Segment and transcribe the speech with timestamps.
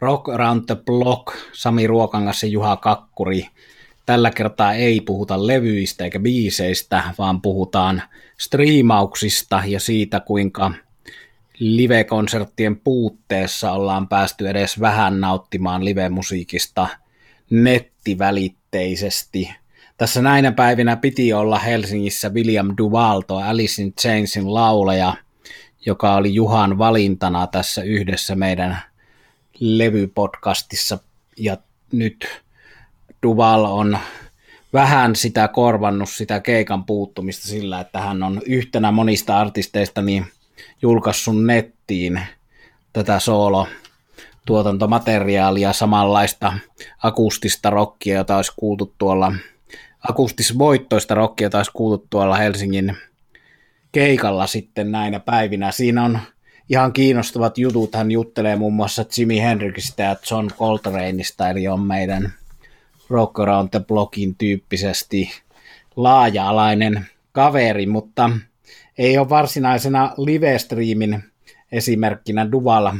[0.00, 3.46] Rock Around the Block, Sami Ruokangas ja Juha Kakkuri.
[4.06, 8.02] Tällä kertaa ei puhuta levyistä eikä biiseistä, vaan puhutaan
[8.38, 10.70] striimauksista ja siitä, kuinka
[11.58, 16.88] live-konserttien puutteessa ollaan päästy edes vähän nauttimaan live-musiikista
[17.50, 19.54] nettivälitteisesti.
[19.96, 25.14] Tässä näinä päivinä piti olla Helsingissä William Duvalto, Alice in Chainsin laulaja,
[25.86, 28.78] joka oli Juhan valintana tässä yhdessä meidän
[29.60, 30.98] levypodcastissa
[31.36, 31.56] ja
[31.92, 32.42] nyt
[33.22, 33.98] Duval on
[34.72, 40.26] vähän sitä korvannut sitä keikan puuttumista sillä, että hän on yhtenä monista artisteista niin
[40.82, 42.20] julkaissut nettiin
[42.92, 43.68] tätä soolo
[44.46, 46.52] tuotantomateriaalia, samanlaista
[47.02, 49.32] akustista rockia, jota olisi kuultu tuolla,
[50.08, 52.96] akustisvoittoista rockia, jota olisi kuultu tuolla Helsingin
[53.92, 55.72] keikalla sitten näinä päivinä.
[55.72, 56.18] Siinä on
[56.70, 57.94] ihan kiinnostavat jutut.
[57.94, 62.32] Hän juttelee muun muassa Jimi Hendrixistä ja John Coltraneista, eli on meidän
[63.10, 65.30] Rock Around the Blockin tyyppisesti
[65.96, 68.30] laaja-alainen kaveri, mutta
[68.98, 71.22] ei ole varsinaisena live-streamin
[71.72, 72.96] esimerkkinä Duvalla.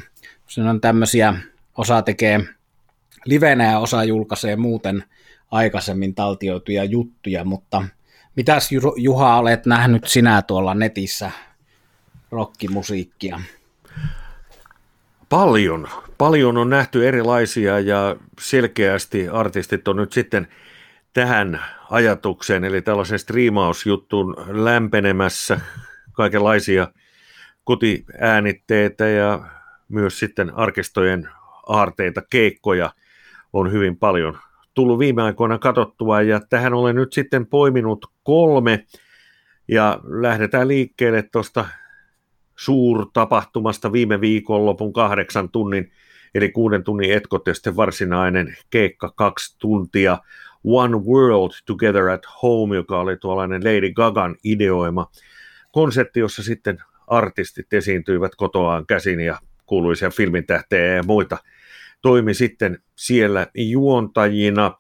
[0.47, 1.35] Se on tämmöisiä,
[1.77, 2.41] osa tekee
[3.25, 5.05] livenä ja osa julkaisee muuten
[5.51, 7.85] aikaisemmin taltioituja juttuja, mutta
[8.37, 11.31] mitäs Juha olet nähnyt sinä tuolla netissä
[12.31, 13.41] rockimusiikkia?
[15.29, 15.89] Paljon.
[16.19, 20.49] Paljon on nähty erilaisia ja selkeästi artistit on nyt sitten
[21.13, 25.61] tähän ajatukseen, eli tällaisen striimausjuttuun lämpenemässä
[26.13, 26.89] kaikenlaisia
[27.65, 29.41] kotiäänitteitä ja
[29.89, 31.29] myös sitten arkistojen
[31.67, 32.91] aarteita, keikkoja
[33.53, 34.39] on hyvin paljon
[34.75, 38.85] tullut viime aikoina katsottua ja tähän olen nyt sitten poiminut kolme
[39.69, 41.65] ja lähdetään liikkeelle tuosta
[42.59, 45.91] suurtapahtumasta viime viikonlopun kahdeksan tunnin,
[46.35, 50.19] eli kuuden tunnin etkot ja sitten varsinainen keikka kaksi tuntia.
[50.65, 55.11] One World Together at Home, joka oli tuollainen Lady Gagan ideoima
[55.73, 61.39] konsertti, jossa sitten artistit esiintyivät kotoaan käsin ja kuuluisia filmintähtejä ja muita
[62.03, 64.79] toimi sitten siellä juontajina.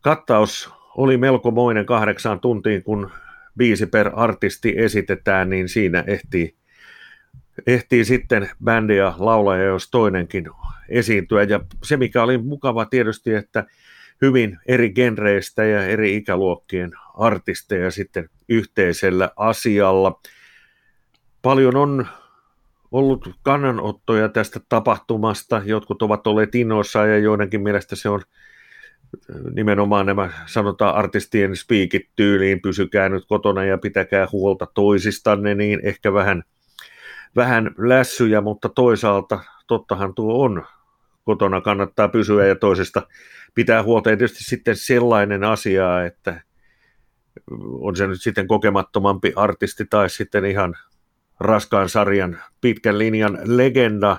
[0.00, 3.10] Kattaus oli melkomoinen kahdeksaan tuntiin, kun
[3.56, 6.56] biisi per artisti esitetään, niin siinä ehtii
[7.66, 10.48] ehtii sitten bändi ja laulaja, jos toinenkin
[10.88, 11.42] esiintyä.
[11.42, 13.64] Ja se, mikä oli mukava tietysti, että
[14.22, 20.20] hyvin eri genreistä ja eri ikäluokkien artisteja sitten yhteisellä asialla.
[21.42, 22.06] Paljon on
[22.92, 25.62] ollut kannanottoja tästä tapahtumasta.
[25.64, 28.22] Jotkut ovat olleet innoissaan ja joidenkin mielestä se on
[29.54, 36.12] nimenomaan nämä sanotaan artistien spiikit tyyliin, pysykää nyt kotona ja pitäkää huolta toisistanne, niin ehkä
[36.12, 36.42] vähän–
[37.36, 40.66] vähän lässyjä, mutta toisaalta tottahan tuo on.
[41.24, 43.02] Kotona kannattaa pysyä ja toisesta
[43.54, 44.10] pitää huolta.
[44.10, 46.40] Ja tietysti sitten sellainen asia, että
[47.80, 50.74] on se nyt sitten kokemattomampi artisti tai sitten ihan
[51.40, 54.16] raskaan sarjan pitkän linjan legenda,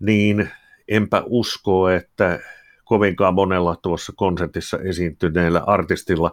[0.00, 0.50] niin
[0.88, 2.40] enpä usko, että
[2.84, 6.32] kovinkaan monella tuossa konsertissa esiintyneellä artistilla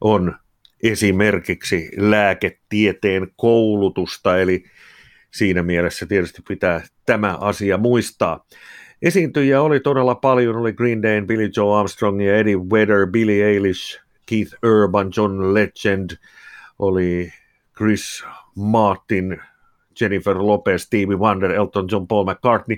[0.00, 0.36] on
[0.82, 4.64] esimerkiksi lääketieteen koulutusta, eli
[5.34, 8.44] siinä mielessä tietysti pitää tämä asia muistaa.
[9.02, 14.00] Esiintyjiä oli todella paljon, oli Green Day, Billy Joe Armstrong ja Eddie Vedder, Billy Eilish,
[14.26, 16.10] Keith Urban, John Legend,
[16.78, 17.32] oli
[17.76, 18.24] Chris
[18.54, 19.40] Martin,
[20.00, 22.76] Jennifer Lopez, Stevie Wonder, Elton John, Paul McCartney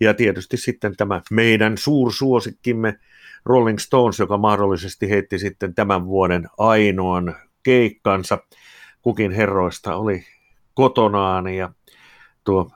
[0.00, 2.98] ja tietysti sitten tämä meidän suursuosikkimme
[3.44, 8.38] Rolling Stones, joka mahdollisesti heitti sitten tämän vuoden ainoan keikkansa.
[9.02, 10.24] Kukin herroista oli
[10.74, 11.72] kotonaan ja
[12.50, 12.70] tuo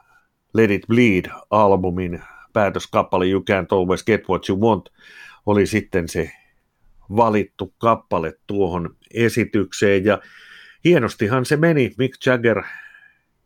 [0.54, 4.88] Let It Bleed-albumin päätöskappale You Can't Always Get What You Want
[5.46, 6.30] oli sitten se
[7.16, 10.18] valittu kappale tuohon esitykseen ja
[10.84, 11.94] hienostihan se meni.
[11.98, 12.62] Mick Jagger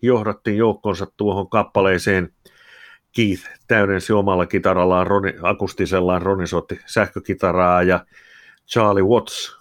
[0.03, 2.33] johdatti joukkonsa tuohon kappaleeseen.
[3.17, 8.07] Keith täydensi omalla kitarallaan, roni, akustisellaan, Roni soitti sähkökitaraa ja
[8.67, 9.59] Charlie Watts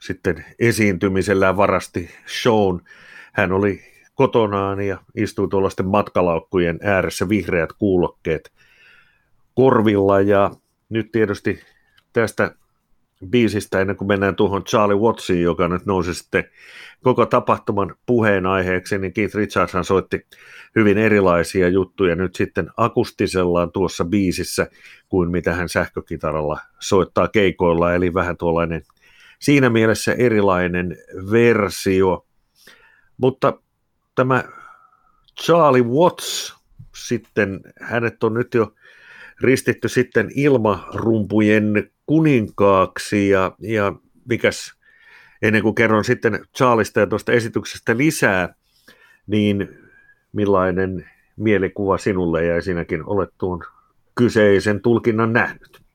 [0.00, 2.10] sitten esiintymisellään varasti
[2.42, 2.80] shown.
[3.32, 8.52] Hän oli kotonaan ja istuu tuollaisten matkalaukkujen ääressä vihreät kuulokkeet
[9.54, 10.50] korvilla ja
[10.88, 11.60] nyt tietysti
[12.12, 12.54] tästä
[13.30, 16.44] biisistä ennen kuin mennään tuohon Charlie Wattsiin, joka nyt nousi sitten
[17.02, 20.26] koko tapahtuman puheenaiheeksi, niin Keith Richardson soitti
[20.76, 24.66] hyvin erilaisia juttuja nyt sitten akustisellaan tuossa biisissä
[25.08, 28.82] kuin mitä hän sähkökitaralla soittaa keikoilla, eli vähän tuollainen
[29.38, 30.96] siinä mielessä erilainen
[31.30, 32.26] versio.
[33.16, 33.52] Mutta
[34.16, 34.44] tämä
[35.42, 36.56] Charlie Watts
[36.94, 38.74] sitten, hänet on nyt jo
[39.40, 43.92] ristitty sitten ilmarumpujen kuninkaaksi ja, ja
[44.28, 44.74] mikäs,
[45.42, 48.54] ennen kuin kerron sitten Charlista ja tuosta esityksestä lisää,
[49.26, 49.78] niin
[50.32, 53.60] millainen mielikuva sinulle ja sinäkin olet tuon
[54.14, 55.85] kyseisen tulkinnan nähnyt?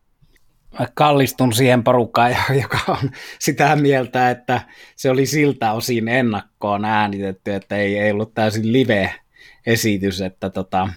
[0.93, 4.61] Kallistun siihen porukkaan, joka on sitä mieltä, että
[4.95, 10.89] se oli siltä osin ennakkoon äänitetty, että ei, ei ollut täysin live-esitys, että tota,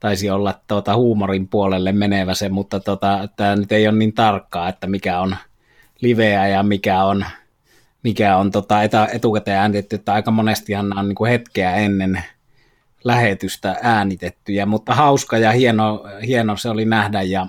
[0.00, 4.68] taisi olla tuota huumorin puolelle menevä se, mutta tota, tämä nyt ei ole niin tarkkaa,
[4.68, 5.36] että mikä on
[6.00, 7.24] liveä ja mikä on,
[8.02, 8.82] mikä on tota
[9.12, 12.22] etukäteen äänitetty, että aika monestihan on niin kuin hetkeä ennen
[13.04, 17.46] lähetystä äänitettyjä, mutta hauska ja hieno, hieno se oli nähdä ja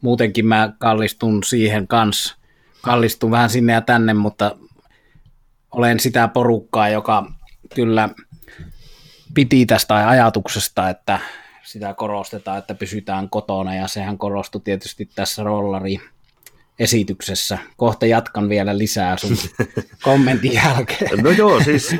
[0.00, 2.36] muutenkin mä kallistun siihen kanssa,
[2.82, 4.56] kallistun vähän sinne ja tänne, mutta
[5.70, 7.32] olen sitä porukkaa, joka
[7.74, 8.08] kyllä
[9.34, 11.20] piti tästä ajatuksesta, että
[11.62, 15.98] sitä korostetaan, että pysytään kotona ja sehän korostui tietysti tässä rollari
[16.78, 17.58] esityksessä.
[17.76, 19.36] Kohta jatkan vielä lisää sun
[20.02, 21.18] kommentin jälkeen.
[21.22, 21.96] No joo, siis,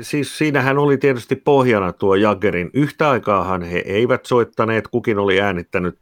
[0.00, 2.70] siis siinähän oli tietysti pohjana tuo Jaggerin.
[2.74, 5.98] Yhtä aikaahan he eivät soittaneet, kukin oli äänittänyt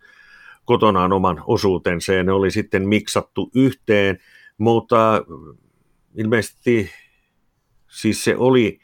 [0.64, 4.18] kotonaan oman osuutensa ja ne oli sitten miksattu yhteen,
[4.58, 5.24] mutta
[6.16, 6.90] ilmeisesti
[7.88, 8.80] siis se oli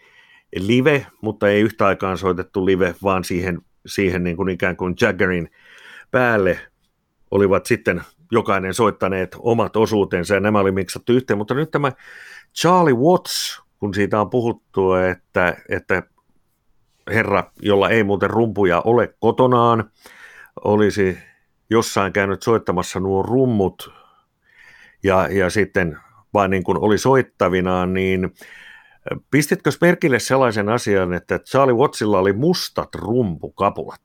[0.56, 5.50] live, mutta ei yhtä aikaan soitettu live, vaan siihen, siihen niin kuin ikään kuin Jaggerin
[6.10, 6.58] päälle
[7.30, 8.02] olivat sitten
[8.32, 11.92] jokainen soittaneet omat osuutensa ja nämä oli miksattu yhteen, mutta nyt tämä
[12.60, 16.02] Charlie Watts, kun siitä on puhuttu, että, että
[17.10, 19.90] herra, jolla ei muuten rumpuja ole kotonaan,
[20.64, 21.18] olisi
[21.70, 23.92] jossain käynyt soittamassa nuo rummut
[25.02, 25.98] ja, ja sitten
[26.34, 28.34] vain niin kuin oli soittavinaan, niin
[29.30, 34.00] pistitkö merkille sellaisen asian, että Charlie Wattsilla oli mustat rumpukapulat?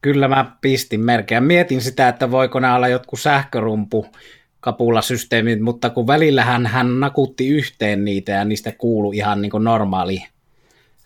[0.00, 1.40] Kyllä mä pistin merkeä.
[1.40, 4.06] Mietin sitä, että voiko nämä olla jotkut sähkörumpu
[4.60, 10.24] kapulasysteemit, mutta kun välillähän hän nakutti yhteen niitä ja niistä kuulu ihan niin kuin normaali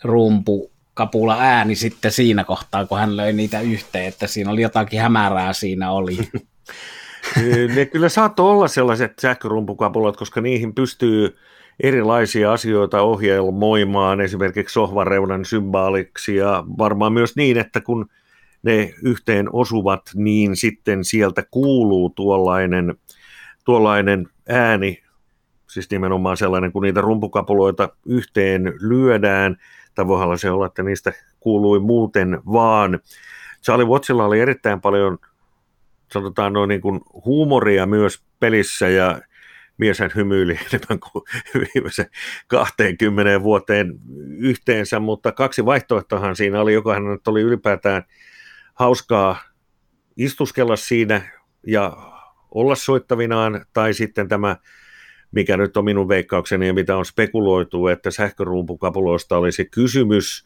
[0.05, 5.00] rumpu kapula ääni sitten siinä kohtaa, kun hän löi niitä yhteen, että siinä oli jotakin
[5.00, 6.18] hämärää siinä oli.
[7.74, 11.36] ne kyllä saattoi olla sellaiset sähkörumpukapulat, koska niihin pystyy
[11.80, 18.08] erilaisia asioita ohjelmoimaan, esimerkiksi sohvareunan symbaaliksi ja varmaan myös niin, että kun
[18.62, 22.94] ne yhteen osuvat, niin sitten sieltä kuuluu tuollainen,
[23.64, 25.02] tuollainen ääni,
[25.70, 29.56] siis nimenomaan sellainen, kun niitä rumpukapuloita yhteen lyödään,
[29.98, 33.00] tai voihan se olla, että niistä kuului muuten vaan.
[33.64, 35.18] Charlie Wattsilla oli erittäin paljon,
[36.12, 39.20] sanotaan noin niin kuin huumoria myös pelissä, ja
[39.78, 41.24] mieshän hymyili enemmän kuin
[41.54, 42.06] viimeisen
[42.46, 43.94] 20 vuoteen
[44.38, 48.02] yhteensä, mutta kaksi vaihtoehtoahan siinä oli, joka nyt oli ylipäätään–
[48.78, 49.40] hauskaa
[50.16, 51.22] istuskella siinä
[51.66, 51.96] ja
[52.50, 54.56] olla soittavinaan, tai sitten tämä,
[55.32, 60.44] mikä nyt on minun veikkaukseni ja mitä on spekuloitu, että sähköruumpukapuloista olisi kysymys,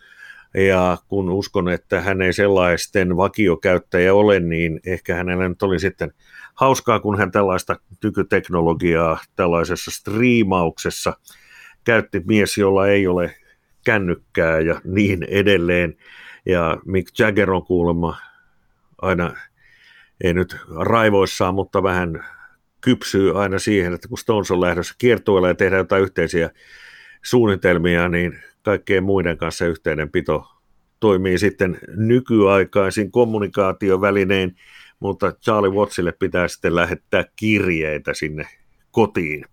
[0.55, 6.13] ja kun uskon, että hän ei sellaisten vakiokäyttäjä ole, niin ehkä hänellä nyt oli sitten
[6.55, 11.13] hauskaa, kun hän tällaista tykyteknologiaa tällaisessa striimauksessa
[11.85, 13.35] käytti mies, jolla ei ole
[13.85, 15.97] kännykkää ja niin edelleen.
[16.47, 18.17] Ja Mick Jagger on kuulemma
[19.03, 19.35] aina,
[20.25, 22.25] ei nyt raivoissaan, mutta vähän
[22.83, 26.51] kypsyy aina siihen, että kun Stones on lähdössä kiertueelle ja tehdään jotain yhteisiä
[27.23, 30.47] suunnitelmia, niin kaikkeen muiden kanssa yhteydenpito
[31.01, 34.57] toimii sitten nykyaikaisin kommunikaatiovälineen,
[35.01, 38.47] mutta Charlie Wattsille pitää sitten lähettää kirjeitä sinne
[38.91, 39.45] kotiin.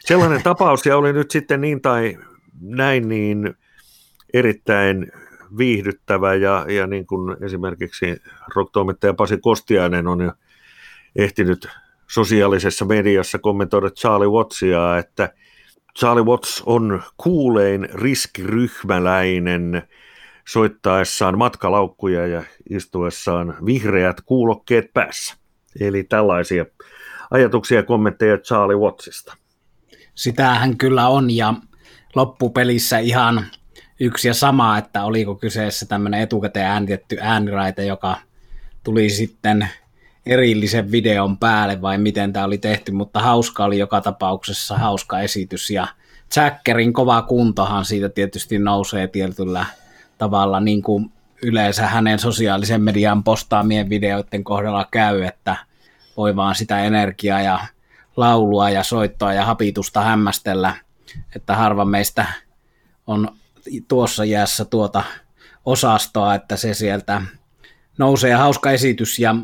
[0.00, 2.18] Sellainen tapaus, ja oli nyt sitten niin tai
[2.60, 3.54] näin, niin
[4.34, 5.12] erittäin
[5.58, 8.22] viihdyttävä ja, ja niin kuin esimerkiksi
[8.54, 10.32] rock-toimittaja Pasi Kostiainen on jo
[11.16, 11.68] ehtinyt
[12.12, 15.34] sosiaalisessa mediassa kommentoida Charlie Wattsia, että
[15.98, 19.82] Charlie Watts on kuulein riskiryhmäläinen
[20.48, 25.36] soittaessaan matkalaukkuja ja istuessaan vihreät kuulokkeet päässä.
[25.80, 26.66] Eli tällaisia
[27.30, 29.36] ajatuksia ja kommentteja Charlie Wattsista.
[30.14, 31.54] Sitähän kyllä on ja
[32.14, 33.46] loppupelissä ihan
[34.00, 38.16] yksi ja sama, että oliko kyseessä tämmöinen etukäteen äänitetty ääniraite, joka
[38.84, 39.68] tuli sitten
[40.26, 45.70] erillisen videon päälle vai miten tämä oli tehty, mutta hauska oli joka tapauksessa hauska esitys.
[45.70, 45.86] Ja
[46.36, 49.66] Jackerin kova kuntohan siitä tietysti nousee tietyllä
[50.18, 51.12] tavalla niin kuin
[51.42, 55.56] yleensä hänen sosiaalisen median postaamien videoiden kohdalla käy, että
[56.16, 57.58] voi vaan sitä energiaa ja
[58.16, 60.74] laulua ja soittoa ja hapitusta hämmästellä,
[61.36, 62.26] että harva meistä
[63.06, 63.28] on
[63.88, 65.02] tuossa jäässä tuota
[65.64, 67.22] osastoa, että se sieltä
[67.98, 68.34] nousee.
[68.34, 69.34] Hauska esitys ja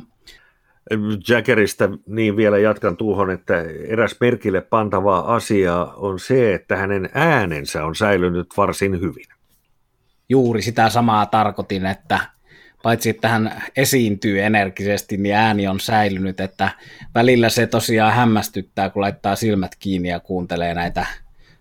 [1.28, 7.84] Jaggerista niin vielä jatkan tuohon, että eräs merkille pantava asia on se, että hänen äänensä
[7.84, 9.24] on säilynyt varsin hyvin.
[10.28, 12.20] Juuri sitä samaa tarkoitin, että
[12.82, 16.70] paitsi että hän esiintyy energisesti, niin ääni on säilynyt, että
[17.14, 21.06] välillä se tosiaan hämmästyttää, kun laittaa silmät kiinni ja kuuntelee näitä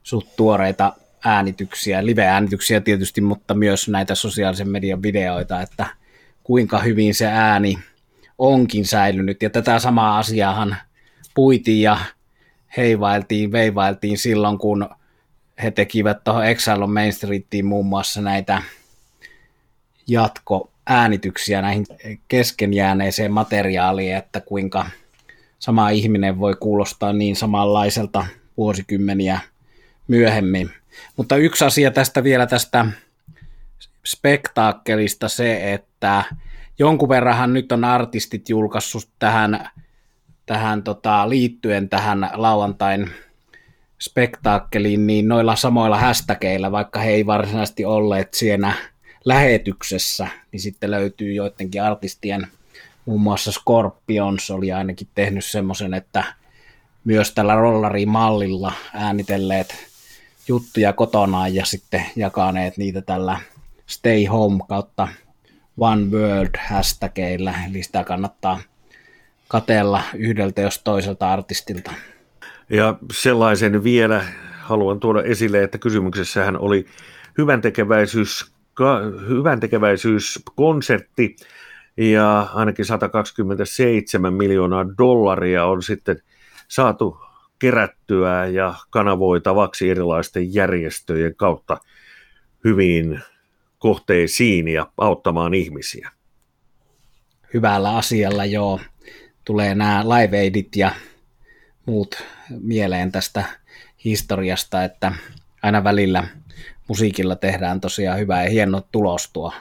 [0.04, 0.94] suht tuoreita
[1.26, 5.86] äänityksiä, live-äänityksiä tietysti, mutta myös näitä sosiaalisen median videoita, että
[6.44, 7.80] kuinka hyvin se ääni
[8.38, 9.42] onkin säilynyt.
[9.42, 10.78] Ja tätä samaa asiaahan
[11.36, 11.98] puitiin ja
[12.78, 14.90] heivailtiin, veivailtiin silloin, kun
[15.64, 18.62] he tekivät tuohon Exile Main Streetiin muun muassa näitä
[20.08, 21.86] jatkoäänityksiä näihin
[22.28, 24.86] kesken jääneeseen materiaaliin, että kuinka
[25.60, 28.26] sama ihminen voi kuulostaa niin samanlaiselta
[28.58, 29.40] vuosikymmeniä
[30.08, 30.70] myöhemmin.
[31.16, 32.86] Mutta yksi asia tästä vielä tästä
[34.06, 36.24] spektaakkelista se, että
[36.80, 39.70] jonkun verranhan nyt on artistit julkaissut tähän,
[40.46, 43.10] tähän tota, liittyen tähän lauantain
[44.00, 48.74] spektaakkeliin, niin noilla samoilla hashtageilla, vaikka he ei varsinaisesti olleet siinä
[49.26, 52.48] lähetyksessä, niin sitten löytyy joidenkin artistien,
[53.06, 56.24] muun muassa Scorpions oli ainakin tehnyt semmoisen, että
[57.04, 59.76] myös tällä rollarimallilla äänitelleet
[60.48, 63.40] juttuja kotonaan ja sitten jakaneet niitä tällä
[63.88, 65.08] Stay Home kautta
[65.78, 68.60] One World hashtageilla, eli sitä kannattaa
[69.48, 71.92] katella yhdeltä jos toiselta artistilta.
[72.70, 74.26] Ja sellaisen vielä
[74.62, 76.86] haluan tuoda esille, että kysymyksessähän oli
[77.38, 78.52] hyvän tekeväisyys,
[79.60, 81.36] tekeväisyyskonsertti,
[81.98, 86.22] ja ainakin 127 miljoonaa dollaria on sitten
[86.68, 87.18] saatu
[87.60, 91.78] kerättyä ja kanavoitavaksi erilaisten järjestöjen kautta
[92.64, 93.22] hyvin
[93.80, 96.12] kohteisiin ja auttamaan ihmisiä.
[97.54, 98.80] Hyvällä asialla joo.
[99.46, 100.92] Tulee nämä live aidit ja
[101.86, 102.24] muut
[102.62, 103.44] mieleen tästä
[104.06, 105.12] historiasta, että
[105.64, 106.28] aina välillä
[106.88, 109.54] musiikilla tehdään tosiaan hyvä ja hieno tulos tuo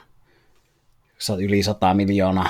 [1.40, 2.48] yli 100 miljoonaa.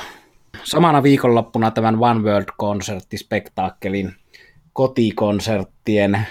[0.64, 4.12] Samana viikonloppuna tämän One World-konserttispektaakkelin
[4.72, 6.26] kotikonserttien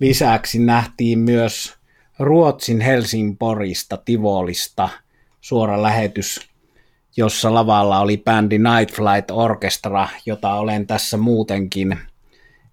[0.00, 1.74] lisäksi nähtiin myös
[2.18, 4.88] Ruotsin Helsingborista, Tivolista
[5.40, 6.40] suora lähetys,
[7.16, 11.98] jossa lavalla oli bändi Night Flight Orchestra, jota olen tässä muutenkin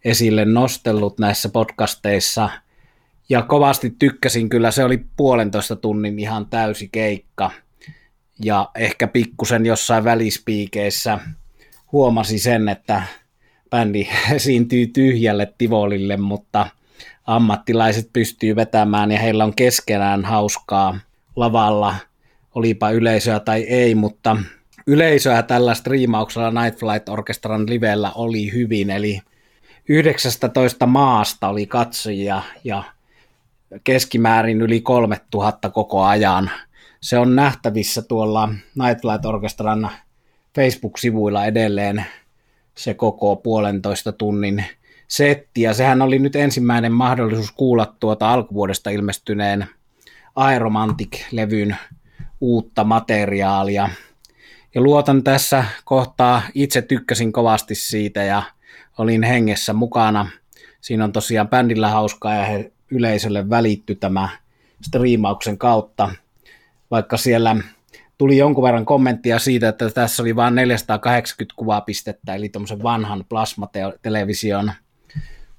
[0.05, 2.49] esille nostellut näissä podcasteissa.
[3.29, 7.51] Ja kovasti tykkäsin kyllä, se oli puolentoista tunnin ihan täysi keikka.
[8.43, 11.19] Ja ehkä pikkusen jossain välispiikeissä
[11.91, 13.03] huomasi sen, että
[13.69, 16.67] bändi esiintyy tyhjälle Tivolille, mutta–
[17.25, 20.99] ammattilaiset pystyy vetämään ja heillä on keskenään hauskaa
[21.35, 21.95] lavalla,
[22.55, 24.37] olipa yleisöä tai ei, mutta
[24.87, 29.21] yleisöä tällä striimauksella Night Flight Orchestran livellä oli hyvin, eli
[29.89, 32.83] 19 maasta oli katsojia ja
[33.83, 36.51] keskimäärin yli 3000 koko ajan.
[37.01, 39.89] Se on nähtävissä tuolla Night Flight Orchestran
[40.55, 42.05] Facebook-sivuilla edelleen
[42.75, 44.65] se koko puolentoista tunnin
[45.07, 49.67] setti, ja sehän oli nyt ensimmäinen mahdollisuus kuulla tuota alkuvuodesta ilmestyneen
[50.35, 51.75] Aeromantic-levyn
[52.41, 53.89] uutta materiaalia.
[54.75, 58.43] Ja luotan tässä kohtaa, itse tykkäsin kovasti siitä ja
[58.97, 60.29] olin hengessä mukana.
[60.81, 64.29] Siinä on tosiaan bändillä hauskaa ja he yleisölle välitty tämä
[64.81, 66.09] striimauksen kautta,
[66.91, 67.55] vaikka siellä
[68.17, 74.71] tuli jonkun verran kommenttia siitä, että tässä oli vain 480 kuvapistettä, eli tuommoisen vanhan plasmatelevision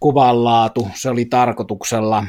[0.04, 2.26] kuvanlaatu, se oli tarkoituksella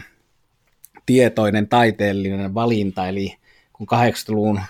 [1.05, 3.37] tietoinen taiteellinen valinta, eli
[3.73, 4.61] kun 80-luvun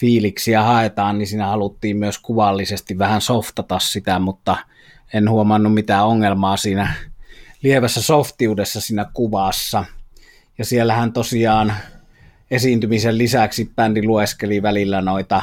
[0.00, 4.56] fiiliksiä haetaan, niin siinä haluttiin myös kuvallisesti vähän softata sitä, mutta
[5.14, 6.94] en huomannut mitään ongelmaa siinä
[7.62, 9.84] lievässä softiudessa siinä kuvassa.
[10.58, 11.72] Ja siellähän tosiaan
[12.50, 15.42] esiintymisen lisäksi bändi lueskeli välillä noita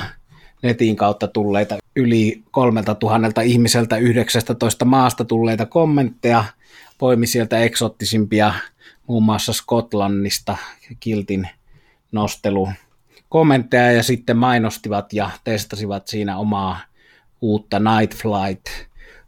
[0.63, 6.43] netin kautta tulleita yli kolmelta tuhannelta ihmiseltä 19 maasta tulleita kommentteja,
[6.97, 8.53] poimi sieltä eksottisimpia
[9.07, 10.57] muun muassa Skotlannista
[10.99, 11.49] kiltin
[12.11, 12.69] nostelu
[13.29, 16.79] kommentteja ja sitten mainostivat ja testasivat siinä omaa
[17.41, 18.65] uutta Night Flight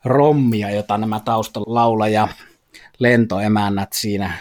[0.06, 2.28] rommia, jota nämä taustalaula ja
[3.00, 4.32] lentoemännät siinä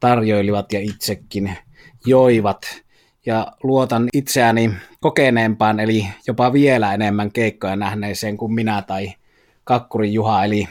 [0.00, 1.56] tarjoilivat ja itsekin
[2.06, 2.82] joivat.
[3.26, 9.14] Ja luotan itseäni kokeneempaan, eli jopa vielä enemmän keikkoja nähneeseen kuin minä tai
[9.64, 10.68] Kakkuri Juha, eli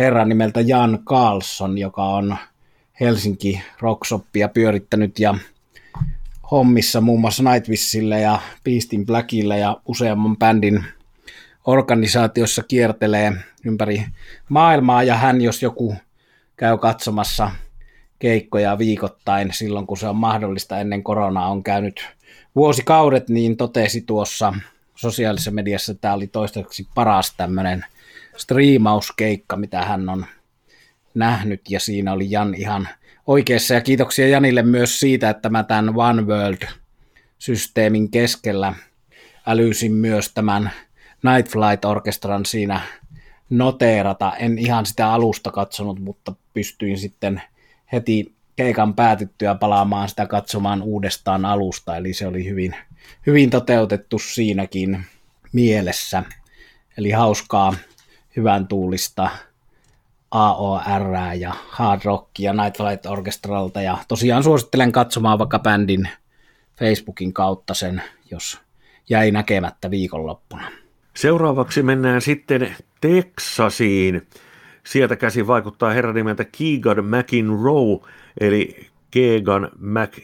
[0.00, 2.36] herran nimeltä Jan Carlson, joka on
[3.00, 5.34] Helsinki Rocksoppia pyörittänyt ja
[6.50, 10.84] hommissa muun muassa Nightwishille ja Beastin Blackille ja useamman bändin
[11.64, 13.32] organisaatiossa kiertelee
[13.64, 14.06] ympäri
[14.48, 15.02] maailmaa.
[15.02, 15.94] Ja hän, jos joku
[16.56, 17.50] käy katsomassa
[18.18, 22.08] keikkoja viikoittain silloin, kun se on mahdollista ennen koronaa, on käynyt
[22.56, 24.54] vuosikaudet, niin totesi tuossa
[24.94, 27.84] sosiaalisessa mediassa, että tämä oli toistaiseksi paras tämmöinen
[28.36, 30.26] striimauskeikka, mitä hän on
[31.14, 32.88] nähnyt, ja siinä oli Jan ihan
[33.26, 38.74] oikeassa, ja kiitoksia Janille myös siitä, että mä tämän One World-systeemin keskellä
[39.46, 40.70] älysin myös tämän
[41.22, 42.80] Night Flight Orchestran siinä
[43.50, 44.32] noteerata.
[44.36, 47.42] En ihan sitä alusta katsonut, mutta pystyin sitten
[47.92, 52.76] heti keikan päätyttyä palaamaan sitä katsomaan uudestaan alusta, eli se oli hyvin,
[53.26, 55.04] hyvin toteutettu siinäkin
[55.52, 56.22] mielessä.
[56.98, 57.74] Eli hauskaa,
[58.40, 59.30] hyvän tuulista
[60.30, 61.02] AOR
[61.38, 66.08] ja Hard Rock ja Night Flight Orchestralta, ja tosiaan suosittelen katsomaan vaikka bändin
[66.78, 68.60] Facebookin kautta sen, jos
[69.10, 70.70] jäi näkemättä viikonloppuna.
[71.16, 74.28] Seuraavaksi mennään sitten Teksasiin.
[74.84, 80.18] Sieltä käsi vaikuttaa herra nimeltä Keegan McInroe, eli Keegan Mac,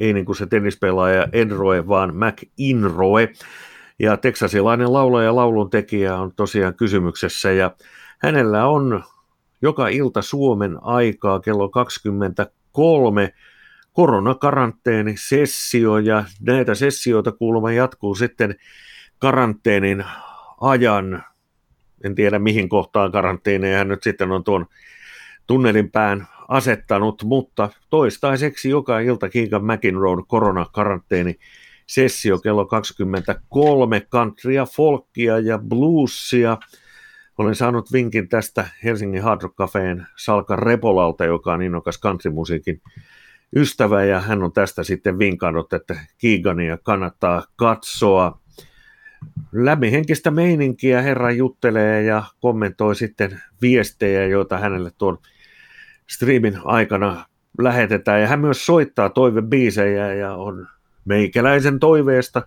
[0.00, 3.28] ei niin kuin se tennispelaaja Enroe, vaan McInroe.
[4.00, 7.70] Ja teksasilainen laulaja ja laulun tekijä on tosiaan kysymyksessä, ja
[8.18, 9.04] hänellä on
[9.62, 13.34] joka ilta Suomen aikaa kello 23
[13.92, 18.54] koronakaranteeni sessio, ja näitä sessioita kuulemma jatkuu sitten
[19.18, 20.04] karanteenin
[20.60, 21.24] ajan.
[22.04, 24.66] En tiedä mihin kohtaan karanteeneja hän nyt sitten on tuon
[25.46, 31.38] tunnelin pään asettanut, mutta toistaiseksi joka ilta Keegan McEnroe koronakaranteeni
[31.90, 36.58] sessio kello 23, countrya, folkia ja bluesia.
[37.38, 42.82] Olen saanut vinkin tästä Helsingin Hard Rock Cafeen Salka Repolalta, joka on innokas countrymusiikin
[43.56, 48.40] ystävä, ja hän on tästä sitten vinkannut, että Keegania kannattaa katsoa
[49.52, 55.18] lämminhenkistä meininkiä herra juttelee ja kommentoi sitten viestejä, joita hänelle tuon
[56.10, 57.24] streamin aikana
[57.58, 58.20] lähetetään.
[58.20, 60.66] Ja hän myös soittaa toivebiisejä ja on
[61.04, 62.42] meikäläisen toiveesta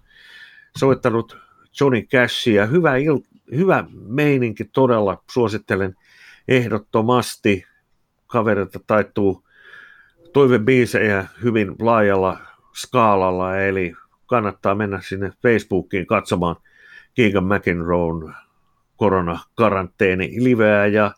[0.77, 1.37] soittanut
[1.79, 2.65] Johnny Cashia.
[2.65, 5.95] Hyvä, il- hyvä meininki todella, suosittelen
[6.47, 7.65] ehdottomasti.
[8.27, 9.43] Kaverilta taittuu
[10.33, 12.39] toivebiisejä hyvin laajalla
[12.73, 13.93] skaalalla, eli
[14.25, 16.55] kannattaa mennä sinne Facebookiin katsomaan
[17.15, 18.33] Keegan McEnroe
[18.97, 21.11] koronakaranteeni liveä ja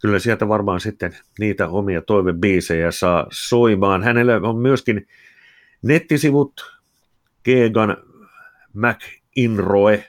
[0.00, 4.02] kyllä sieltä varmaan sitten niitä omia toivebiisejä saa soimaan.
[4.02, 5.06] Hänellä on myöskin
[5.82, 6.80] nettisivut
[7.42, 7.96] Keegan
[8.72, 10.06] McInroe.com.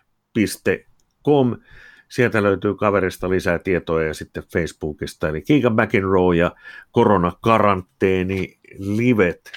[2.10, 6.52] Sieltä löytyy kaverista lisää tietoja ja sitten Facebookista, eli Keegan McEnroe ja
[6.92, 9.52] koronakaranteeni livet.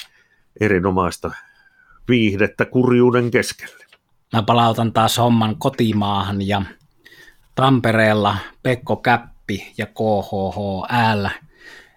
[0.61, 1.31] Erinomaista
[2.09, 3.87] viihdettä kurjuuden keskelle.
[4.33, 6.63] Mä palautan taas homman kotimaahan ja
[7.55, 11.27] Tampereella Pekko Käppi ja KHHL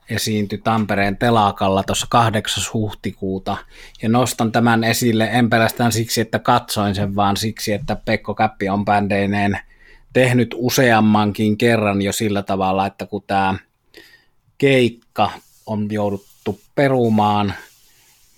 [0.09, 2.63] esiintyi Tampereen telakalla tuossa 8.
[2.73, 3.57] huhtikuuta.
[4.01, 8.69] Ja nostan tämän esille en pelkästään siksi, että katsoin sen, vaan siksi, että Pekko Käppi
[8.69, 9.59] on bändeineen
[10.13, 13.55] tehnyt useammankin kerran jo sillä tavalla, että kun tämä
[14.57, 15.31] keikka
[15.65, 17.53] on jouduttu perumaan–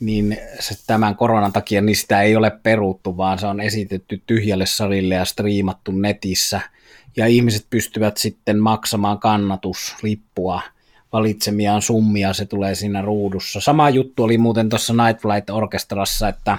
[0.01, 4.65] niin se, tämän koronan takia niin sitä ei ole peruttu, vaan se on esitetty tyhjälle
[4.65, 6.61] salille ja striimattu netissä.
[7.17, 10.61] Ja ihmiset pystyvät sitten maksamaan kannatuslippua
[11.13, 13.61] valitsemiaan summia, se tulee siinä ruudussa.
[13.61, 16.57] Sama juttu oli muuten tuossa Night Flight Orkestrassa, että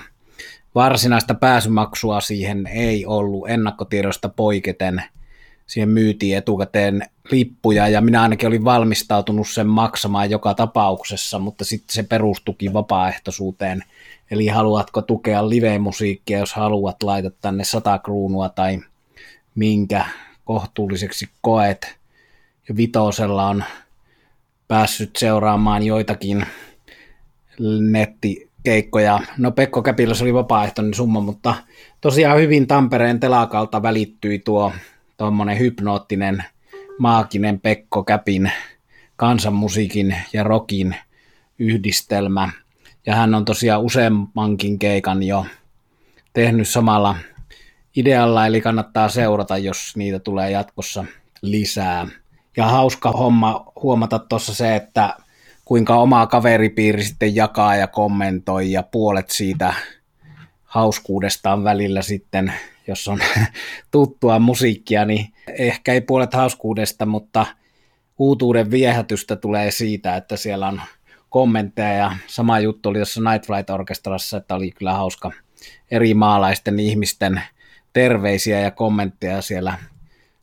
[0.74, 5.02] varsinaista pääsymaksua siihen ei ollut ennakkotiedosta poiketen–
[5.72, 11.94] siihen myytiin etukäteen lippuja ja minä ainakin olin valmistautunut sen maksamaan joka tapauksessa, mutta sitten
[11.94, 13.84] se perustuki vapaaehtoisuuteen.
[14.30, 18.80] Eli haluatko tukea live-musiikkia, jos haluat, laita tänne 100 kruunua tai
[19.54, 20.06] minkä
[20.44, 21.98] kohtuulliseksi koet.
[22.68, 23.64] Ja Vitosella on
[24.72, 26.46] päässyt seuraamaan joitakin
[27.90, 29.20] nettikeikkoja.
[29.38, 29.82] No Pekko
[30.12, 31.54] se oli vapaaehtoinen summa, mutta
[32.00, 34.72] tosiaan hyvin Tampereen telakalta välittyi tuo
[35.16, 36.44] tuommoinen hypnoottinen,
[36.98, 38.52] maaginen Pekko Käpin
[39.16, 40.96] kansanmusiikin ja rockin
[41.58, 42.48] yhdistelmä.
[43.06, 45.46] Ja hän on tosiaan useammankin keikan jo
[46.32, 47.16] tehnyt samalla
[47.96, 51.04] idealla, eli kannattaa seurata, jos niitä tulee jatkossa
[51.42, 52.21] lisää.
[52.56, 55.16] Ja hauska homma huomata tuossa se, että
[55.64, 59.74] kuinka oma kaveripiiri sitten jakaa ja kommentoi, ja puolet siitä
[60.64, 62.52] hauskuudestaan välillä sitten
[62.86, 63.18] jos on
[63.90, 67.46] tuttua musiikkia, niin ehkä ei puolet hauskuudesta, mutta
[68.18, 70.82] uutuuden viehätystä tulee siitä, että siellä on
[71.28, 71.92] kommentteja.
[71.92, 75.32] Ja sama juttu oli tuossa Night Flight Orkestrassa, että oli kyllä hauska
[75.90, 77.42] eri maalaisten ihmisten
[77.92, 79.78] terveisiä ja kommentteja siellä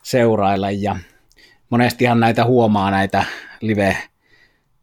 [0.03, 0.71] seurailla.
[0.71, 0.95] Ja
[1.69, 3.25] monestihan näitä huomaa näitä
[3.61, 3.97] live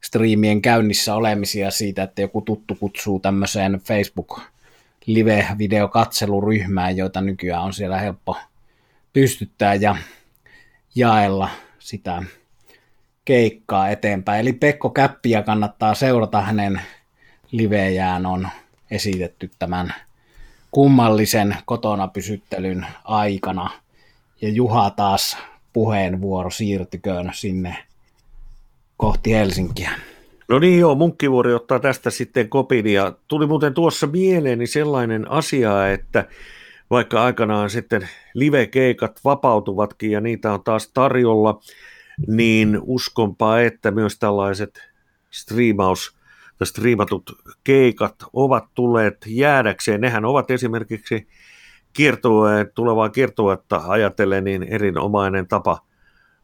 [0.05, 4.41] striimien käynnissä olemisia siitä, että joku tuttu kutsuu tämmöiseen Facebook
[5.07, 8.37] live-videokatseluryhmään, joita nykyään on siellä helppo
[9.13, 9.97] pystyttää ja
[10.95, 12.23] jaella sitä
[13.25, 14.41] keikkaa eteenpäin.
[14.41, 16.81] Eli Pekko Käppiä kannattaa seurata, hänen
[17.51, 18.49] livejään on
[18.91, 19.95] esitetty tämän
[20.71, 23.71] kummallisen kotona pysyttelyn aikana.
[24.41, 25.37] Ja Juha taas
[25.77, 27.77] puheenvuoro siirtyköön sinne
[28.97, 29.91] kohti Helsinkiä.
[30.49, 35.93] No niin joo, Munkkivuori ottaa tästä sitten kopin ja tuli muuten tuossa mieleeni sellainen asia,
[35.93, 36.29] että
[36.91, 41.61] vaikka aikanaan sitten live-keikat vapautuvatkin ja niitä on taas tarjolla,
[42.27, 44.81] niin uskonpa, että myös tällaiset
[45.31, 46.17] striimaus
[46.59, 50.01] tai striimatut keikat ovat tulleet jäädäkseen.
[50.01, 51.29] Nehän ovat esimerkiksi
[51.97, 55.79] kiertue, tulevaa kiertuetta ajatellen niin erinomainen tapa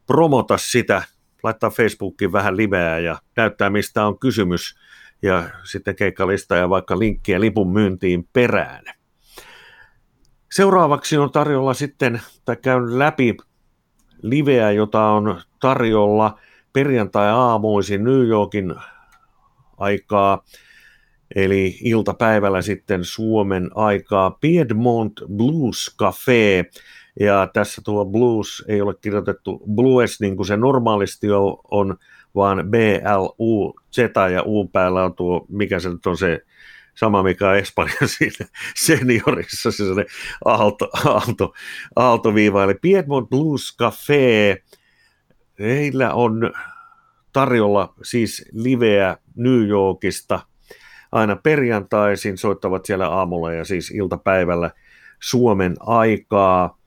[0.06, 1.02] promota sitä,
[1.42, 4.78] laittaa Facebookiin vähän liveä ja näyttää mistä on kysymys.
[5.22, 8.84] Ja sitten keikkalista ja vaikka linkkiä lipun myyntiin perään.
[10.52, 13.36] Seuraavaksi on tarjolla sitten, tai käyn läpi
[14.22, 16.38] liveä, jota on tarjolla
[16.72, 18.74] perjantai-aamuisin New Yorkin
[19.78, 20.42] aikaa,
[21.34, 26.64] eli iltapäivällä sitten Suomen aikaa Piedmont Blues Cafe.
[27.20, 31.26] Ja tässä tuo blues ei ole kirjoitettu blues niin kuin se normaalisti
[31.70, 31.96] on,
[32.34, 33.98] vaan B-L-U-Z
[34.32, 36.40] ja U päällä on tuo, mikä se nyt on se
[36.94, 40.06] sama mikä on Espanjan siinä seniorissa, se se
[40.44, 41.54] aalto, aalto,
[41.96, 44.62] aaltoviiva, eli Piedmont Blues Cafe,
[45.58, 46.52] heillä on
[47.32, 50.40] tarjolla siis liveä New Yorkista
[51.12, 54.70] aina perjantaisin, soittavat siellä aamulla ja siis iltapäivällä
[55.20, 56.78] Suomen aikaa.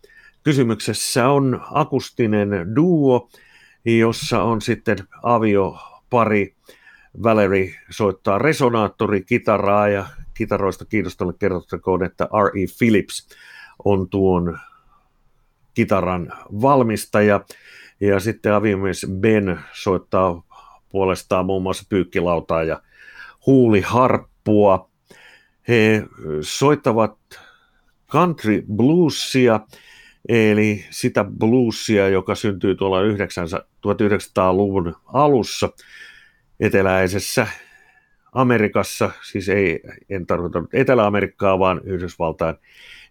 [0.43, 3.29] Kysymyksessä on akustinen duo,
[3.85, 6.55] jossa on sitten aviopari.
[7.23, 12.65] Valerie soittaa resonaattorikitaraa ja kitaroista kiinnostalle kerrottakoon, että R.E.
[12.77, 13.27] Phillips
[13.85, 14.59] on tuon
[15.73, 17.41] kitaran valmistaja.
[17.99, 20.43] Ja sitten aviomies Ben soittaa
[20.89, 22.81] puolestaan muun muassa pyykkilautaa ja
[23.45, 24.89] huuliharppua.
[25.67, 26.03] He
[26.41, 27.17] soittavat
[28.11, 29.59] country bluesia,
[30.29, 33.01] eli sitä bluesia, joka syntyy tuolla
[33.87, 35.69] 1900-luvun alussa
[36.59, 37.47] eteläisessä
[38.31, 39.79] Amerikassa, siis ei,
[40.09, 42.55] en tarkoita Etelä-Amerikkaa, vaan Yhdysvaltain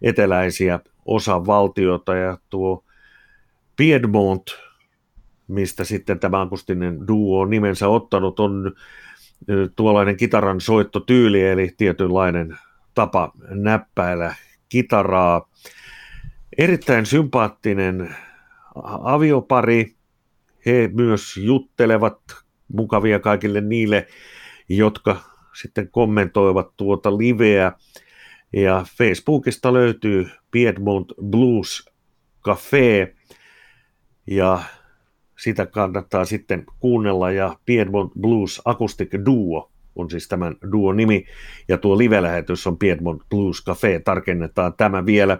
[0.01, 2.83] eteläisiä osavaltioita, ja tuo
[3.75, 4.43] Piedmont,
[5.47, 8.73] mistä sitten tämä akustinen duo on nimensä ottanut, on
[9.75, 12.57] tuollainen kitaran soittotyyli, eli tietynlainen
[12.93, 14.35] tapa näppäillä
[14.69, 15.49] kitaraa.
[16.57, 18.15] Erittäin sympaattinen
[19.03, 19.95] aviopari.
[20.65, 22.21] He myös juttelevat
[22.73, 24.07] mukavia kaikille niille,
[24.69, 25.21] jotka
[25.61, 27.71] sitten kommentoivat tuota liveä.
[28.53, 31.89] Ja Facebookista löytyy Piedmont Blues
[32.43, 33.15] Cafe
[34.27, 34.59] ja
[35.45, 41.25] sitä kannattaa sitten kuunnella ja Piedmont Blues Acoustic Duo on siis tämän duo nimi,
[41.67, 45.37] ja tuo live-lähetys on Piedmont Blues Cafe, tarkennetaan tämä vielä.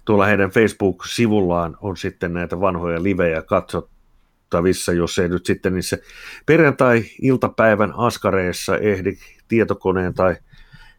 [0.06, 5.98] tuolla heidän Facebook-sivullaan on sitten näitä vanhoja livejä katsottavissa, jos ei nyt sitten niissä
[6.46, 10.36] perjantai-iltapäivän askareissa ehdi tietokoneen tai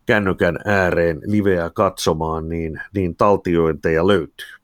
[0.07, 4.63] kännykän ääreen liveä katsomaan, niin, niin taltiointeja löytyy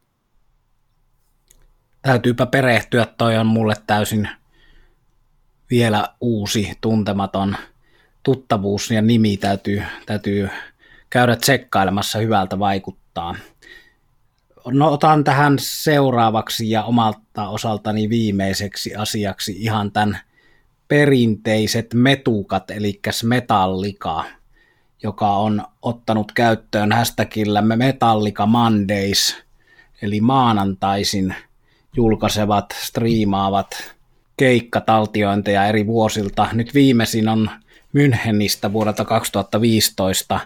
[2.03, 4.29] täytyypä perehtyä, toi on mulle täysin
[5.70, 7.57] vielä uusi, tuntematon
[8.22, 10.48] tuttavuus ja nimi täytyy, täytyy
[11.11, 13.35] käydä tsekkailemassa, hyvältä vaikuttaa.
[14.66, 20.18] No otan tähän seuraavaksi ja omalta osaltani viimeiseksi asiaksi ihan tämän
[20.88, 24.24] perinteiset metukat, eli Metallika,
[25.03, 29.37] joka on ottanut käyttöön hashtagillä Metallika Mondays,
[30.03, 31.35] eli maanantaisin–
[31.99, 33.95] julkaisevat, striimaavat
[34.37, 36.47] keikkataltiointeja eri vuosilta.
[36.53, 37.51] Nyt viimeisin on
[37.93, 40.41] Münchenistä vuodelta 2015.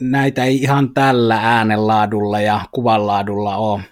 [0.00, 3.82] Näitä ei ihan tällä äänenlaadulla ja kuvanlaadulla ole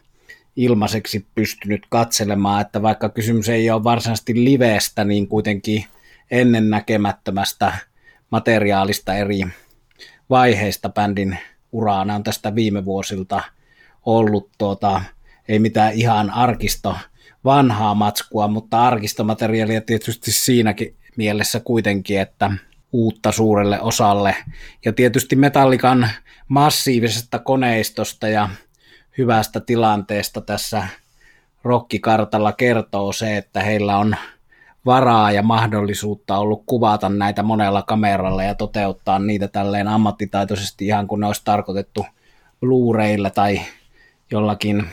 [0.57, 5.85] ilmaiseksi pystynyt katselemaan, että vaikka kysymys ei ole varsinaisesti liveestä, niin kuitenkin
[6.31, 7.73] ennennäkemättömästä
[8.31, 9.41] materiaalista eri
[10.33, 11.39] vaiheista bändin
[11.73, 12.05] uraa.
[12.05, 13.43] Nämä on tästä viime vuosilta
[14.07, 15.03] ollut tuota,
[15.49, 16.97] ei mitään ihan arkisto
[17.45, 22.51] vanhaa matskua, mutta arkistomateriaalia tietysti siinäkin mielessä kuitenkin, että
[22.93, 24.37] uutta suurelle osalle.
[24.85, 26.11] Ja tietysti Metallikan
[26.49, 28.49] massiivisesta koneistosta ja
[29.19, 30.89] hyvästä tilanteesta tässä
[31.65, 34.17] rokkikartalla kertoo se, että heillä on
[34.87, 41.21] varaa ja mahdollisuutta ollut kuvata näitä monella kameralla ja toteuttaa niitä tälleen ammattitaitoisesti ihan kun
[41.21, 42.07] ne olisi tarkoitettu
[42.61, 43.61] Blu-raylla tai
[44.31, 44.87] jollakin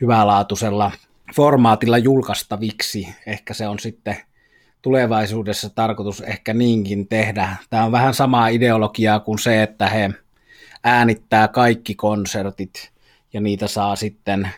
[0.00, 0.90] hyvälaatuisella
[1.34, 3.08] formaatilla julkaistaviksi.
[3.26, 4.16] Ehkä se on sitten
[4.82, 7.56] tulevaisuudessa tarkoitus ehkä niinkin tehdä.
[7.70, 10.10] Tämä on vähän samaa ideologiaa kuin se, että he
[10.84, 12.92] äänittää kaikki konsertit
[13.32, 14.50] ja niitä saa sitten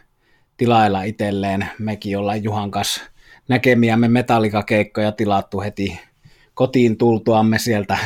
[0.57, 1.69] tilailla itselleen.
[1.79, 3.14] Mekin ollaan Juhan kanssa
[3.49, 6.01] näkemiämme metallikakeikkoja tilattu heti
[6.55, 7.99] kotiin tultuamme sieltä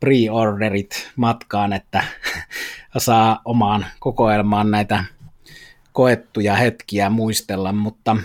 [0.00, 2.04] pre-orderit matkaan, että
[2.96, 5.04] saa omaan kokoelmaan näitä
[5.92, 8.16] koettuja hetkiä muistella, mutta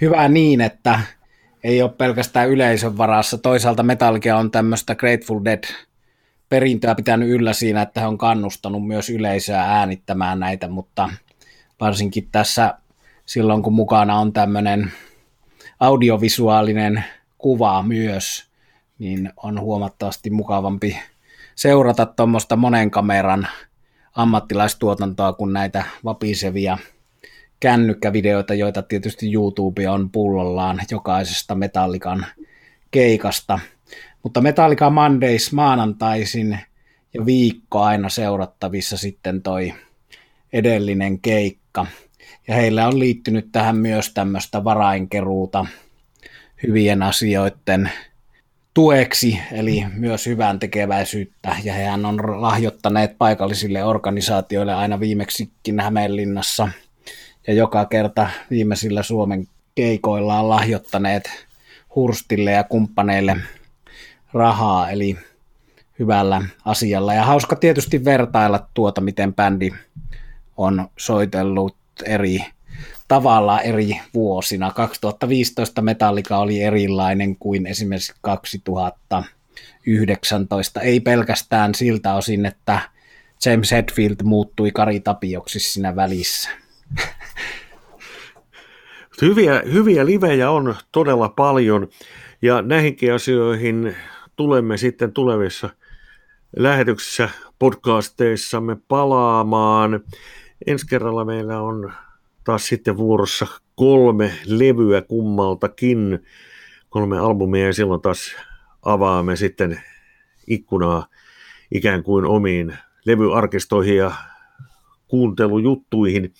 [0.00, 1.00] hyvä niin, että
[1.64, 3.38] ei ole pelkästään yleisön varassa.
[3.38, 5.64] Toisaalta Metallica on tämmöistä Grateful Dead
[6.48, 11.10] perintöä pitänyt yllä siinä, että he on kannustanut myös yleisöä äänittämään näitä, mutta
[11.80, 12.74] varsinkin tässä
[13.26, 14.92] silloin, kun mukana on tämmöinen
[15.80, 17.04] audiovisuaalinen
[17.38, 18.50] kuva myös,
[18.98, 20.98] niin on huomattavasti mukavampi
[21.54, 23.48] seurata tuommoista monen kameran
[24.14, 26.78] ammattilaistuotantoa kuin näitä vapisevia
[27.60, 32.26] kännykkävideoita, joita tietysti YouTube on pullollaan jokaisesta Metallikan
[32.90, 33.58] keikasta.
[34.22, 36.58] Mutta Metallica Mondays maanantaisin
[37.14, 39.74] ja viikko aina seurattavissa sitten toi
[40.52, 41.86] edellinen keikka.
[42.50, 45.66] Ja heillä on liittynyt tähän myös tämmöistä varainkeruuta
[46.62, 47.90] hyvien asioiden
[48.74, 56.68] tueksi, eli myös hyvän tekeväisyyttä, ja hehän on lahjoittaneet paikallisille organisaatioille aina viimeksikin Hämeenlinnassa,
[57.46, 61.30] ja joka kerta viimeisillä Suomen keikoilla on lahjoittaneet
[61.94, 63.36] Hurstille ja kumppaneille
[64.32, 65.18] rahaa, eli
[65.98, 67.14] hyvällä asialla.
[67.14, 69.70] Ja hauska tietysti vertailla tuota, miten bändi
[70.56, 72.44] on soitellut eri
[73.08, 74.70] tavalla eri vuosina.
[74.70, 80.80] 2015 Metallica oli erilainen kuin esimerkiksi 2019.
[80.80, 82.80] Ei pelkästään siltä osin, että
[83.46, 86.50] James Hetfield muuttui Kari Tapioksi siinä välissä.
[89.22, 91.88] Hyviä, hyviä livejä on todella paljon
[92.42, 93.96] ja näihinkin asioihin
[94.36, 95.70] tulemme sitten tulevissa
[96.56, 100.00] lähetyksissä podcasteissamme palaamaan.
[100.66, 101.92] Ensi kerralla meillä on
[102.44, 106.26] taas sitten vuorossa kolme levyä kummaltakin,
[106.88, 108.36] kolme albumia ja silloin taas
[108.82, 109.82] avaamme sitten
[110.46, 111.06] ikkunaa
[111.74, 114.12] ikään kuin omiin levyarkistoihin ja
[115.08, 116.34] kuuntelujuttuihin.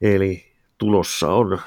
[0.00, 0.44] Eli
[0.78, 1.58] tulossa on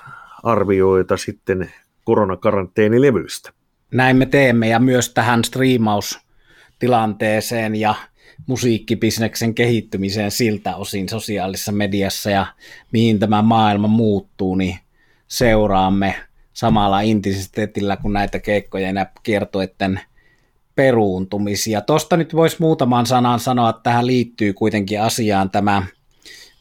[0.43, 1.71] arvioita sitten
[2.03, 3.51] koronakaranteenilevyistä.
[3.93, 7.95] Näin me teemme ja myös tähän striimaustilanteeseen ja
[8.47, 12.45] musiikkibisneksen kehittymiseen siltä osin sosiaalisessa mediassa ja
[12.91, 14.77] mihin tämä maailma muuttuu, niin
[15.27, 16.15] seuraamme
[16.53, 19.99] samalla intensiteetillä kuin näitä keikkoja ja kiertoiden
[20.75, 21.81] peruuntumisia.
[21.81, 25.83] Tuosta nyt voisi muutaman sanan sanoa, että tähän liittyy kuitenkin asiaan tämä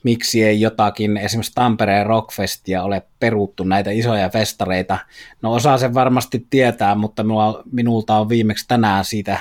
[0.06, 4.98] miksi ei jotakin, esimerkiksi Tampereen Rockfestia ole peruttu näitä isoja festareita.
[5.42, 7.24] No osa sen varmasti tietää, mutta
[7.72, 9.38] minulta on viimeksi tänään siitä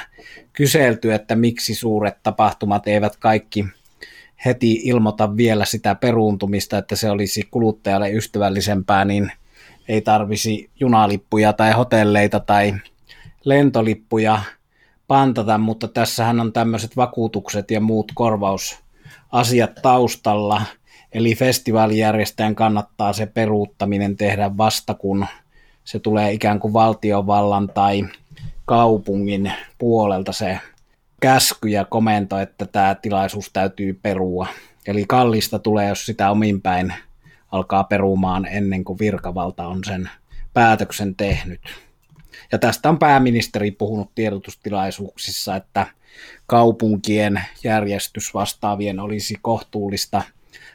[0.53, 3.65] kyselty, että miksi suuret tapahtumat eivät kaikki
[4.45, 9.31] heti ilmoita vielä sitä peruuntumista, että se olisi kuluttajalle ystävällisempää, niin
[9.87, 12.73] ei tarvisi junalippuja tai hotelleita tai
[13.43, 14.41] lentolippuja
[15.07, 18.84] pantata, mutta tässähän on tämmöiset vakuutukset ja muut korvaus
[19.35, 20.61] asiat taustalla,
[21.13, 25.25] eli festivaalijärjestäjän kannattaa se peruuttaminen tehdä vasta, kun
[25.83, 28.03] se tulee ikään kuin valtiovallan tai
[28.65, 30.59] kaupungin puolelta se
[31.21, 34.47] käsky ja komento, että tämä tilaisuus täytyy perua.
[34.87, 36.93] Eli kallista tulee, jos sitä omin päin
[37.51, 40.09] alkaa perumaan ennen kuin virkavalta on sen
[40.53, 41.61] päätöksen tehnyt.
[42.51, 45.87] Ja tästä on pääministeri puhunut tiedotustilaisuuksissa, että
[46.47, 50.21] kaupunkien järjestysvastaavien olisi kohtuullista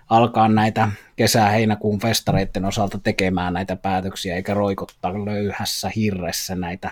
[0.08, 6.90] alkaa näitä kesä-heinäkuun festareiden osalta tekemään näitä päätöksiä, eikä roikottaa löyhässä hirressä näitä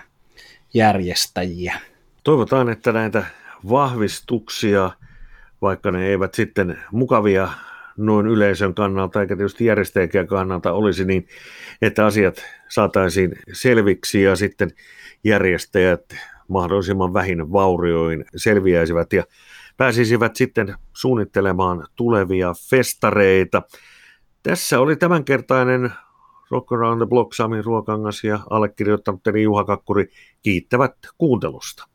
[0.73, 1.79] järjestäjiä.
[2.23, 3.23] Toivotaan, että näitä
[3.69, 4.91] vahvistuksia,
[5.61, 7.49] vaikka ne eivät sitten mukavia
[7.97, 11.27] noin yleisön kannalta eikä tietysti järjestäjäkään kannalta olisi, niin
[11.81, 14.71] että asiat saataisiin selviksi ja sitten
[15.23, 16.15] järjestäjät
[16.49, 19.23] mahdollisimman vähin vaurioin selviäisivät ja
[19.77, 23.61] pääsisivät sitten suunnittelemaan tulevia festareita.
[24.43, 25.91] Tässä oli tämänkertainen
[26.51, 30.09] Rock Around the Block Sami Ruokangas ja allekirjoittanut Juha Kakkuri
[30.41, 31.87] kiittävät kuuntelusta.